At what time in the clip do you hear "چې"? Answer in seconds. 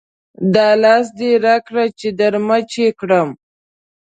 1.99-2.07